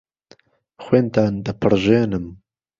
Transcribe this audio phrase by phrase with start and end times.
[0.83, 2.25] خوێنتان دهپڕژێنم